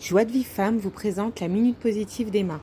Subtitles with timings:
[0.00, 2.60] Joie de vie femme vous présente la minute positive d'Emma.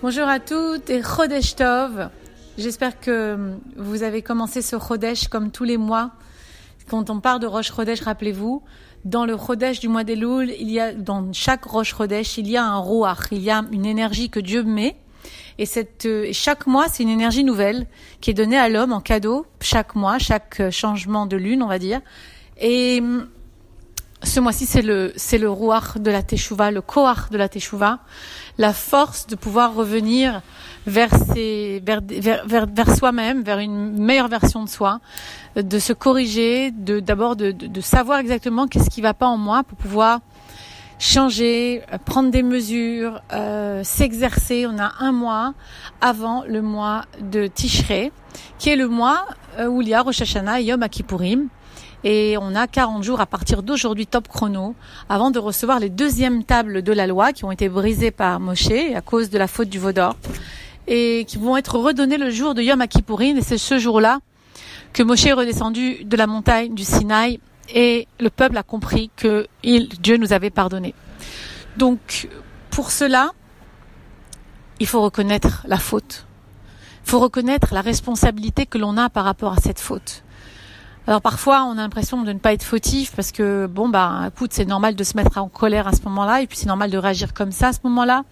[0.00, 2.08] Bonjour à toutes et Chodesh Tov.
[2.56, 6.12] J'espère que vous avez commencé ce Chodesh comme tous les mois.
[6.88, 8.62] Quand on parle de Roche Chodesh, rappelez-vous,
[9.04, 12.48] dans le Chodesh du mois des Louls, il y a, dans chaque Roche Chodesh, il
[12.48, 14.96] y a un Ruach, il y a une énergie que Dieu met.
[15.58, 15.66] Et
[16.04, 17.88] euh, chaque mois, c'est une énergie nouvelle
[18.20, 21.80] qui est donnée à l'homme en cadeau, chaque mois, chaque changement de lune, on va
[21.80, 22.00] dire.
[22.60, 23.02] Et
[24.22, 27.98] ce mois-ci, c'est le, c'est le rouar de la Teshuvah, le koar de la Teshuvah,
[28.58, 30.40] la force de pouvoir revenir
[30.86, 35.00] vers ses, vers, vers, vers, soi-même, vers une meilleure version de soi,
[35.56, 39.64] de se corriger, de, d'abord de, de, savoir exactement qu'est-ce qui va pas en moi
[39.64, 40.20] pour pouvoir
[40.98, 44.66] changer, prendre des mesures, euh, s'exercer.
[44.66, 45.52] On a un mois
[46.00, 48.12] avant le mois de Tishrei,
[48.58, 49.26] qui est le mois
[49.58, 51.48] euh, où il y a Rosh Hashanah et Yom Kippourim.
[52.04, 54.74] Et on a 40 jours à partir d'aujourd'hui top chrono
[55.08, 58.70] avant de recevoir les deuxièmes tables de la loi qui ont été brisées par Moshe
[58.94, 60.16] à cause de la faute du Vaudor
[60.86, 63.36] et qui vont être redonnées le jour de Yom Kippourim.
[63.38, 64.20] Et c'est ce jour-là
[64.92, 67.40] que Moshe est redescendu de la montagne du Sinaï
[67.74, 70.94] et le peuple a compris que Dieu nous avait pardonné.
[71.76, 72.28] Donc,
[72.70, 73.32] pour cela,
[74.78, 76.26] il faut reconnaître la faute.
[77.04, 80.22] Il faut reconnaître la responsabilité que l'on a par rapport à cette faute.
[81.08, 84.52] Alors parfois, on a l'impression de ne pas être fautif parce que bon bah écoute,
[84.52, 86.98] c'est normal de se mettre en colère à ce moment-là et puis c'est normal de
[86.98, 88.24] réagir comme ça à ce moment-là.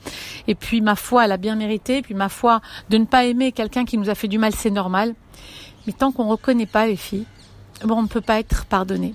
[0.49, 1.99] Et puis ma foi, elle a bien mérité.
[1.99, 4.55] Et puis ma foi, de ne pas aimer quelqu'un qui nous a fait du mal,
[4.57, 5.15] c'est normal.
[5.87, 7.27] Mais tant qu'on reconnaît pas les filles,
[7.85, 9.15] bon, on ne peut pas être pardonné.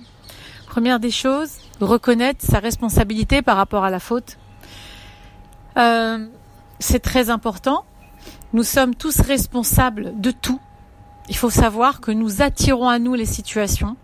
[0.66, 4.38] Première des choses, reconnaître sa responsabilité par rapport à la faute.
[5.76, 6.26] Euh,
[6.78, 7.84] c'est très important.
[8.54, 10.60] Nous sommes tous responsables de tout
[11.30, 13.96] il faut savoir que nous attirons à nous les situations.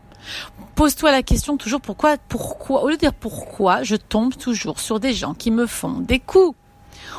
[0.76, 5.00] Pose-toi la question toujours pourquoi, pourquoi, au lieu de dire pourquoi, je tombe toujours sur
[5.00, 6.56] des gens qui me font des coups?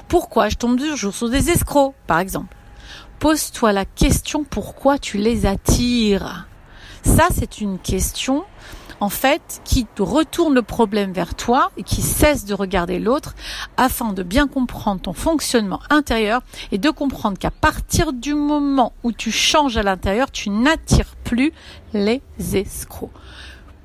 [0.07, 2.55] Pourquoi je tombe toujours sur des escrocs, par exemple?
[3.19, 6.47] Pose-toi la question pourquoi tu les attires?
[7.03, 8.45] Ça, c'est une question
[8.99, 13.35] en fait, qui retourne le problème vers toi et qui cesse de regarder l'autre
[13.77, 16.41] afin de bien comprendre ton fonctionnement intérieur
[16.71, 21.51] et de comprendre qu'à partir du moment où tu changes à l'intérieur, tu n'attires plus
[21.93, 22.21] les
[22.53, 23.11] escrocs.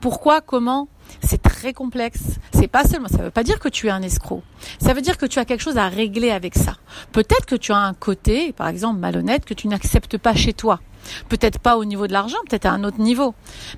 [0.01, 0.41] Pourquoi?
[0.41, 0.89] Comment?
[1.23, 2.23] C'est très complexe.
[2.53, 4.43] C'est pas seulement, ça veut pas dire que tu es un escroc.
[4.81, 6.77] Ça veut dire que tu as quelque chose à régler avec ça.
[7.13, 10.81] Peut-être que tu as un côté, par exemple, malhonnête, que tu n'acceptes pas chez toi.
[11.29, 13.35] Peut-être pas au niveau de l'argent, peut-être à un autre niveau.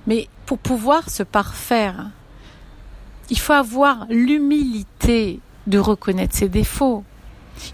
[0.07, 2.11] Mais pour pouvoir se parfaire,
[3.31, 7.05] il faut avoir l'humilité de reconnaître ses défauts.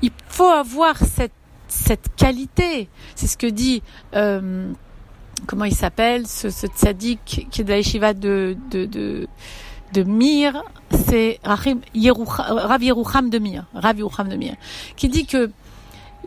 [0.02, 1.32] Il faut avoir cette,
[1.68, 2.88] cette qualité.
[3.14, 3.82] C'est ce que dit,
[4.14, 4.72] euh,
[5.46, 9.26] comment il s'appelle, ce, ce tzaddik qui est de de,
[9.92, 10.62] de Mir,
[10.92, 14.54] c'est Rav Yerucham de Mir, Rav Yerucham de Mir,
[14.96, 15.50] qui dit que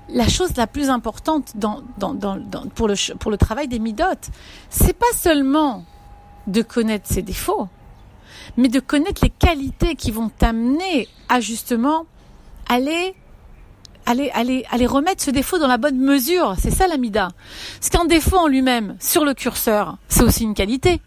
[0.10, 2.40] la chose la plus importante dans, dans, dans,
[2.76, 4.30] pour, le, pour le travail des midotes,
[4.70, 5.86] c'est pas seulement
[6.48, 7.68] de connaître ses défauts,
[8.58, 12.06] mais de connaître les qualités qui vont t'amener à justement
[12.68, 13.16] aller
[14.06, 16.56] aller, aller, aller remettre ce défaut dans la bonne mesure.
[16.60, 17.30] C'est ça l'amida.
[17.80, 21.00] Parce qu'un défaut en lui-même, sur le curseur, c'est aussi une qualité.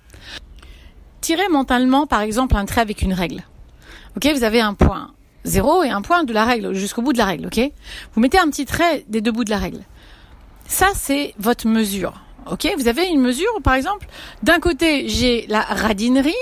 [1.20, 3.42] Tirez mentalement, par exemple, un trait avec une règle.
[4.16, 5.12] Ok, vous avez un point
[5.46, 7.60] zéro et un point de la règle, jusqu'au bout de la règle, ok?
[8.12, 9.80] Vous mettez un petit trait des deux bouts de la règle.
[10.66, 12.20] Ça, c'est votre mesure,
[12.50, 12.68] ok?
[12.76, 14.06] Vous avez une mesure, par exemple,
[14.42, 16.34] d'un côté, j'ai la radinerie,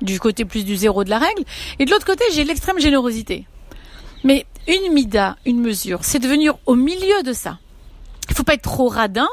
[0.00, 1.44] du côté plus du zéro de la règle,
[1.78, 3.46] et de l'autre côté, j'ai l'extrême générosité.
[4.24, 7.58] Mais une mida, une mesure, c'est de venir au milieu de ça.
[8.28, 9.28] Il faut pas être trop radin,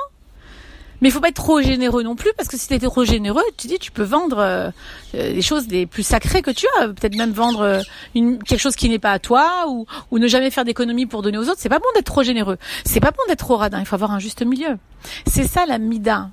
[1.04, 3.04] mais il faut pas être trop généreux non plus, parce que si tu es trop
[3.04, 4.70] généreux, tu dis tu peux vendre euh,
[5.16, 7.82] euh, les choses les plus sacrées que tu as, peut-être même vendre euh,
[8.16, 11.22] une, quelque chose qui n'est pas à toi, ou, ou ne jamais faire d'économie pour
[11.22, 11.58] donner aux autres.
[11.60, 12.58] C'est pas bon d'être trop généreux.
[12.86, 13.82] C'est pas bon d'être trop radin.
[13.82, 14.78] Il faut avoir un juste milieu.
[15.28, 16.30] C'est ça la mida.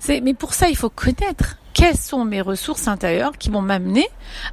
[0.00, 4.08] C'est, mais pour ça, il faut connaître quelles sont mes ressources intérieures qui vont m'amener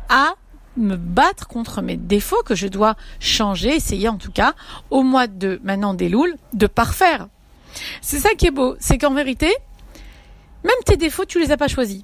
[0.10, 0.34] à
[0.76, 4.54] me battre contre mes défauts que je dois changer, essayer en tout cas,
[4.90, 7.30] au mois de maintenant des louls, de parfaire.
[8.02, 9.52] C'est ça qui est beau, c'est qu'en vérité,
[10.64, 12.04] même tes défauts, tu les as pas choisis.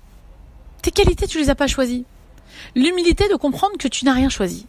[0.81, 2.03] Tes qualités, tu les as pas choisis.
[2.75, 4.65] L'humilité de comprendre que tu n'as rien choisi.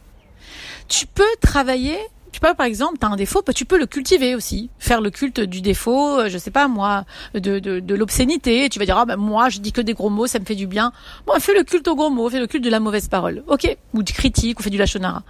[0.88, 1.98] Tu peux travailler,
[2.32, 5.00] tu peux par exemple, tu as un défaut, bah, tu peux le cultiver aussi, faire
[5.00, 7.04] le culte du défaut, euh, je sais pas moi,
[7.34, 8.68] de, de, l'obscénité.
[8.68, 10.54] Tu vas dire ah ben moi je dis que des gros mots, ça me fait
[10.54, 10.92] du bien.
[11.26, 13.76] Bon, fais le culte aux gros mots, fais le culte de la mauvaise parole, ok,
[13.92, 15.22] ou de critique, ou fais du lachonara.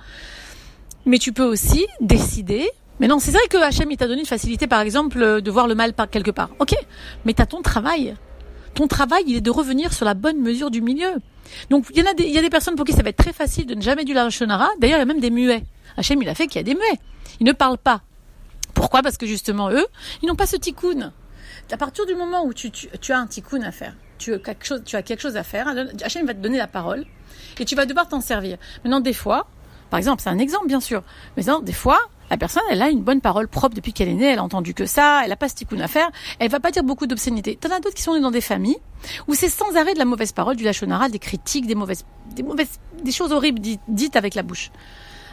[1.06, 2.70] Mais tu peux aussi décider
[3.00, 5.68] mais non, c'est vrai que Hachem, il t'a donné une facilité, par exemple, de voir
[5.68, 6.50] le mal par quelque part.
[6.58, 6.74] Ok,
[7.24, 8.16] mais t'as ton travail.
[8.74, 11.16] Ton travail, il est de revenir sur la bonne mesure du milieu.
[11.70, 13.80] Donc il y, a des, personnes pour qui ça va être très facile de ne
[13.80, 14.68] jamais dire la Shonara.
[14.78, 15.64] D'ailleurs, il y a même des muets.
[15.96, 17.00] Hachem, il a fait qu'il y a des muets.
[17.40, 18.02] Ils ne parlent pas.
[18.74, 19.02] Pourquoi?
[19.02, 19.86] Parce que justement, eux,
[20.22, 21.12] ils n'ont pas ce tikkun.
[21.70, 24.82] À partir du moment où tu as un tikkun à faire, tu as, quelque chose,
[24.84, 25.68] tu as quelque chose à faire,
[26.02, 27.04] Hachem va te donner la parole
[27.58, 28.58] et tu vas devoir t'en servir.
[28.84, 29.48] Maintenant, des fois,
[29.90, 31.02] par exemple, c'est un exemple bien sûr,
[31.36, 31.98] mais non, des fois,
[32.30, 34.74] la personne, elle a une bonne parole propre depuis qu'elle est née, elle a entendu
[34.74, 37.56] que ça, elle a pas ce tikkun à faire, elle va pas dire beaucoup d'obscénités.
[37.56, 38.78] T'en as d'autres qui sont nés dans des familles
[39.26, 42.04] où c'est sans arrêt de la mauvaise parole, du lachonara, des critiques, des mauvaises,
[42.34, 44.70] des mauvaises, des choses horribles dites avec la bouche.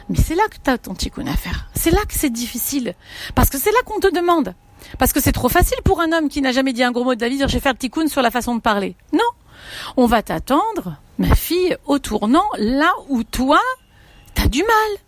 [0.08, 1.68] Mais c'est là que tu as ton tikkun à faire.
[1.74, 2.94] C'est là que c'est difficile.
[3.34, 4.54] Parce que c'est là qu'on te demande.
[4.98, 7.14] Parce que c'est trop facile pour un homme qui n'a jamais dit un gros mot
[7.14, 8.94] de la vie dire je vais faire le tikkun sur la façon de parler.
[9.12, 9.18] Non.
[9.96, 13.60] On va t'attendre, ma fille, au tournant, là où toi,
[14.34, 15.05] t'as du mal.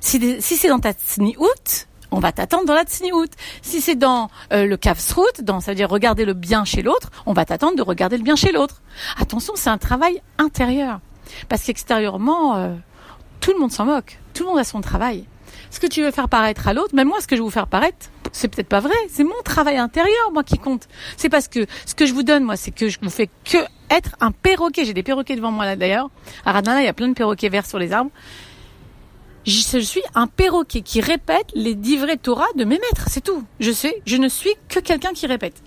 [0.00, 3.28] Si, si c'est dans ta tsniout, on va t'attendre dans la tsniout.
[3.62, 7.10] Si c'est dans euh, le kavsrout, dans, ça veut dire regarder le bien chez l'autre,
[7.26, 8.82] on va t'attendre de regarder le bien chez l'autre.
[9.18, 11.00] Attention, c'est un travail intérieur.
[11.48, 12.74] Parce qu'extérieurement, euh,
[13.40, 14.18] tout le monde s'en moque.
[14.34, 15.26] Tout le monde a son travail.
[15.70, 17.50] Ce que tu veux faire paraître à l'autre, même moi, ce que je vais vous
[17.50, 18.94] faire paraître, c'est peut-être pas vrai.
[19.10, 20.88] C'est mon travail intérieur, moi, qui compte.
[21.16, 23.58] C'est parce que ce que je vous donne, moi, c'est que je vous fais que
[23.90, 24.84] être un perroquet.
[24.84, 26.10] J'ai des perroquets devant moi là d'ailleurs.
[26.44, 28.10] À Radana, il y a plein de perroquets verts sur les arbres
[29.48, 33.44] je suis un perroquet qui répète les dix vrais Torah de mes maîtres, c'est tout.
[33.60, 35.62] Je sais, je ne suis que quelqu'un qui répète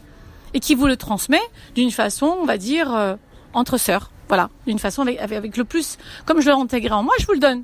[0.53, 1.41] et qui vous le transmet
[1.75, 3.15] d'une façon, on va dire, euh,
[3.53, 4.11] entre sœurs.
[4.27, 7.33] Voilà, d'une façon avec, avec, le plus, comme je l'ai intégré en moi, je vous
[7.33, 7.63] le donne.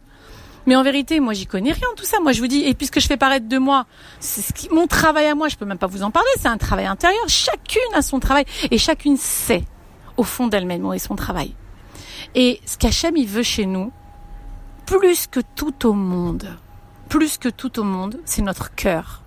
[0.66, 2.20] Mais en vérité, moi, j'y connais rien tout ça.
[2.20, 3.86] Moi, je vous dis, et puisque je fais paraître de moi,
[4.20, 6.30] c'est ce qui, mon travail à moi, je peux même pas vous en parler.
[6.38, 7.24] C'est un travail intérieur.
[7.30, 9.64] Chacune a son travail et chacune sait
[10.18, 11.56] au fond d'elle-même où est son travail.
[12.36, 13.94] Et ce qu'Hachem il veut chez nous,
[14.88, 16.58] plus que tout au monde,
[17.10, 19.22] plus que tout au monde, c'est notre cœur.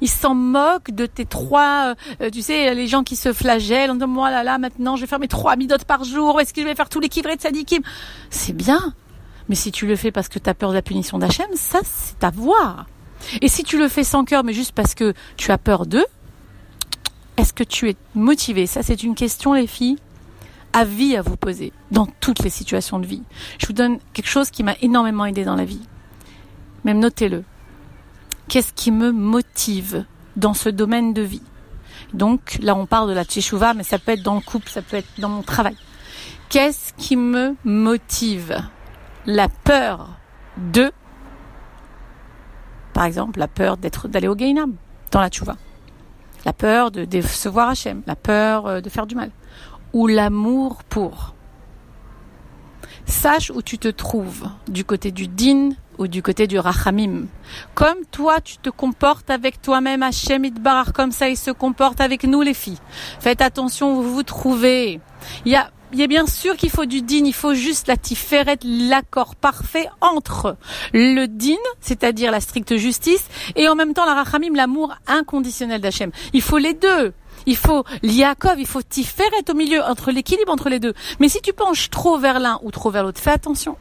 [0.00, 3.94] Il s'en moque de tes trois, euh, tu sais, les gens qui se flagellent en
[3.94, 6.62] disant, moi là là, maintenant je vais faire mes trois midotes par jour, est-ce que
[6.62, 7.82] je vais faire tous les kivrets de sadikim?
[8.30, 8.94] C'est bien,
[9.50, 11.80] mais si tu le fais parce que tu as peur de la punition d'Hachem, ça
[11.84, 12.86] c'est à voir.
[13.42, 16.06] Et si tu le fais sans cœur, mais juste parce que tu as peur d'eux,
[17.36, 18.66] est-ce que tu es motivé?
[18.66, 19.98] Ça c'est une question les filles
[20.74, 23.22] avis à vous poser dans toutes les situations de vie.
[23.58, 25.80] Je vous donne quelque chose qui m'a énormément aidé dans la vie.
[26.84, 27.44] Même notez-le.
[28.48, 30.04] Qu'est-ce qui me motive
[30.36, 31.42] dans ce domaine de vie?
[32.12, 34.82] Donc là, on parle de la tchéchouva, mais ça peut être dans le couple, ça
[34.82, 35.76] peut être dans mon travail.
[36.48, 38.60] Qu'est-ce qui me motive?
[39.26, 40.10] La peur
[40.58, 40.92] de,
[42.92, 44.74] par exemple, la peur d'être d'aller au Gainam
[45.10, 45.56] dans la tchouva,
[46.44, 49.30] la peur de décevoir Hachem, la peur euh, de faire du mal,
[49.94, 51.34] ou l'amour pour.
[53.06, 57.26] Sache où tu te trouves, du côté du din ou du côté du rachamim.
[57.74, 62.24] Comme toi, tu te comportes avec toi-même, Hachem Idbarar, comme ça, il se comporte avec
[62.24, 62.78] nous, les filles.
[63.20, 65.00] Faites attention où vous vous trouvez.
[65.44, 67.96] Il y a, il a bien sûr qu'il faut du din, il faut juste la
[67.96, 70.56] tiferet, l'accord parfait entre
[70.92, 73.24] le din, c'est-à-dire la stricte justice,
[73.54, 76.10] et en même temps la rachamim, l'amour inconditionnel d'Hachem.
[76.32, 77.12] Il faut les deux
[77.46, 80.94] il faut l'Iakov, il faut être au milieu, entre l'équilibre entre les deux.
[81.20, 83.76] Mais si tu penches trop vers l'un ou trop vers l'autre, fais attention.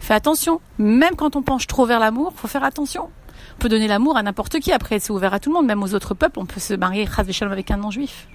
[0.00, 0.60] Fais attention.
[0.78, 3.10] Même quand on penche trop vers l'amour, faut faire attention.
[3.56, 4.72] On peut donner l'amour à n'importe qui.
[4.72, 6.38] Après, c'est ouvert à tout le monde, même aux autres peuples.
[6.38, 7.08] On peut se marier
[7.42, 8.28] avec un non-juif.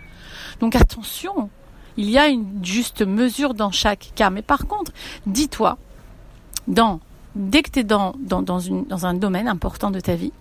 [0.59, 1.49] Donc attention.
[1.97, 4.29] Il y a une juste mesure dans chaque cas.
[4.29, 4.91] Mais par contre,
[5.25, 5.77] dis-toi,
[6.67, 7.01] dans,
[7.35, 10.31] dès que tu es dans, dans, dans, une, dans un domaine important de ta vie,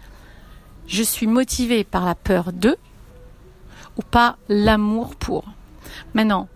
[0.87, 2.77] je suis motivé par la peur de,
[3.99, 5.45] ou pas l'amour pour.
[6.15, 6.49] Maintenant,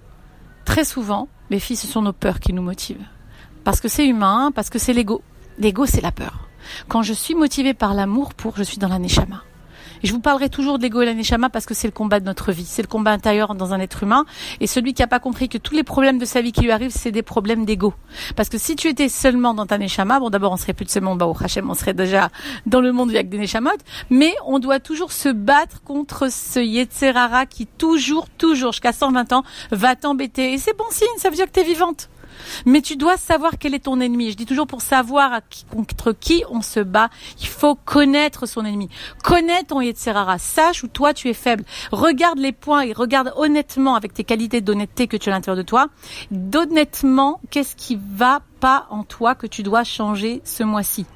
[0.65, 3.05] très souvent, les filles, ce sont nos peurs qui nous motivent.
[3.65, 5.23] Parce que c'est humain, parce que c'est l'ego.
[5.59, 6.49] L'ego, c'est la peur.
[6.89, 9.43] Quand je suis motivée par l'amour pour, je suis dans la neshama.
[10.03, 12.21] Et je vous parlerai toujours de l'ego et la neshama parce que c'est le combat
[12.21, 12.65] de notre vie.
[12.65, 14.25] C'est le combat intérieur dans un être humain.
[14.61, 16.71] Et celui qui n'a pas compris que tous les problèmes de sa vie qui lui
[16.71, 17.95] arrivent, c'est des problèmes d'ego.
[18.37, 20.91] Parce que si tu étais seulement dans ta neshama, bon d'abord on serait plus de
[20.91, 22.31] seulement au Hachem, on serait déjà
[22.67, 23.71] dans le monde avec des neshamot.
[24.11, 29.45] Mais on doit toujours se battre contre ce yetzerara qui toujours, toujours, jusqu'à 120 ans,
[29.71, 30.53] va t'embêter.
[30.53, 32.09] Et c'est bon signe, ça veut dire que tu es vivante.
[32.67, 34.31] Mais tu dois savoir quel est ton ennemi.
[34.31, 38.89] Je dis toujours pour savoir contre qui on se bat, il faut connaître son ennemi.
[39.23, 40.39] Connais ton Yetzerara.
[40.39, 41.65] Sache où toi tu es faible.
[41.91, 45.57] Regarde les points et regarde honnêtement avec tes qualités d'honnêteté que tu as à l'intérieur
[45.57, 45.89] de toi.
[46.31, 51.07] D'honnêtement, qu'est-ce qui va pas en toi que tu dois changer ce mois-ci.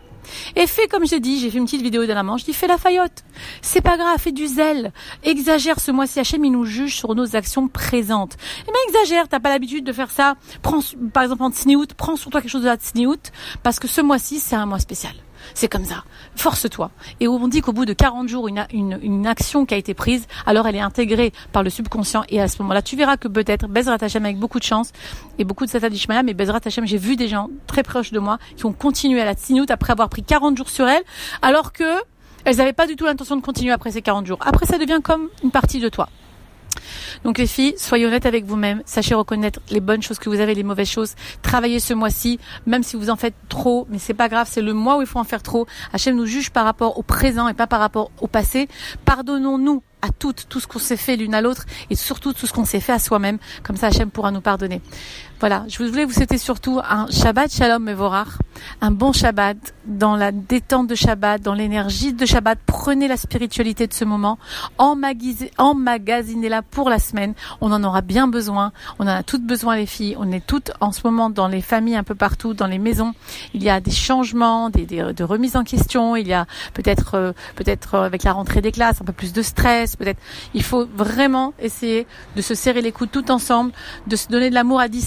[0.55, 2.53] Et fais comme j'ai dit, j'ai fait une petite vidéo de la manche, je dis
[2.53, 3.25] fais la faillotte.
[3.63, 4.93] C'est pas grave, fais du zèle.
[5.23, 8.37] Exagère ce mois-ci, Hachem, il nous juge sur nos actions présentes.
[8.63, 10.37] Eh bien exagère, t'as pas l'habitude de faire ça.
[10.63, 10.81] Prends,
[11.13, 13.31] par exemple en tsniout, prends sur toi quelque chose de la tsniout,
[13.63, 15.15] parce que ce mois-ci, c'est un mois spécial.
[15.55, 16.05] C'est comme ça.
[16.37, 16.91] Force-toi.
[17.21, 19.95] Et on dit qu'au bout de 40 jours, une, une, une, action qui a été
[19.95, 22.25] prise, alors elle est intégrée par le subconscient.
[22.29, 24.93] Et à ce moment-là, tu verras que peut-être Bezrat Hashem avec beaucoup de chance
[25.39, 28.19] et beaucoup de Satan Ishmael, mais Bezrat Hashem, j'ai vu des gens très proches de
[28.19, 31.03] moi qui ont continué à la tsinout après avoir pris 40 jours sur elle,
[31.43, 31.85] alors que
[32.45, 34.39] elles n'avaient pas du tout l'intention de continuer après ces 40 jours.
[34.41, 36.09] Après, ça devient comme une partie de toi.
[37.25, 40.55] Donc les filles, soyez honnêtes avec vous-même, sachez reconnaître les bonnes choses que vous avez,
[40.55, 41.15] les mauvaises choses.
[41.43, 44.73] Travaillez ce mois-ci, même si vous en faites trop, mais c'est pas grave, c'est le
[44.73, 45.67] mois où il faut en faire trop.
[45.93, 48.69] Hachem nous juge par rapport au présent et pas par rapport au passé.
[49.05, 52.53] Pardonnons-nous à toutes, tout ce qu'on s'est fait l'une à l'autre et surtout tout ce
[52.53, 53.39] qu'on s'est fait à soi-même.
[53.63, 54.81] Comme ça, Hachem pourra nous pardonner.
[55.41, 58.39] Voilà, je voulais vous souhaiter surtout un Shabbat Shalom Mevorach,
[58.81, 62.59] un bon Shabbat, dans la détente de Shabbat, dans l'énergie de Shabbat.
[62.67, 64.39] Prenez la spiritualité de ce moment,
[64.79, 67.35] emmagasinez-la pour la semaine.
[67.61, 70.17] On en aura bien besoin, on en a toutes besoin les filles.
[70.19, 73.15] On est toutes en ce moment dans les familles un peu partout, dans les maisons.
[73.55, 76.17] Il y a des changements, des, des de remises en question.
[76.17, 79.33] Il y a peut-être, euh, peut-être euh, avec la rentrée des classes, un peu plus
[79.33, 79.97] de stress.
[79.97, 80.21] Peut-être,
[80.55, 83.73] il faut vraiment essayer de se serrer les coudes tout ensemble,
[84.07, 85.07] de se donner de l'amour à distance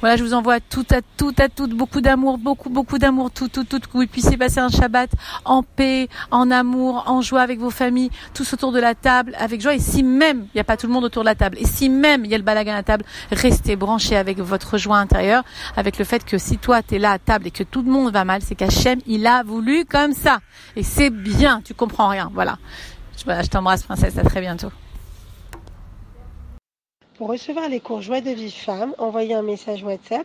[0.00, 3.48] voilà, je vous envoie tout à tout à toutes beaucoup d'amour, beaucoup beaucoup d'amour, tout
[3.48, 5.10] tout tout que vous puissiez passer un Shabbat
[5.44, 9.60] en paix, en amour, en joie avec vos familles, tous autour de la table, avec
[9.60, 9.74] joie.
[9.74, 11.66] Et si même il n'y a pas tout le monde autour de la table, et
[11.66, 14.96] si même il y a le balagan à la table, restez branchés avec votre joie
[14.96, 15.44] intérieure,
[15.76, 17.90] avec le fait que si toi tu es là à table et que tout le
[17.90, 20.38] monde va mal, c'est qu'Hachem il a voulu comme ça.
[20.74, 22.30] Et c'est bien, tu comprends rien.
[22.32, 22.56] Voilà.
[23.26, 24.70] Voilà, je t'embrasse princesse, à très bientôt.
[27.18, 30.24] Pour recevoir les cours Joie de vie femme, envoyez un message WhatsApp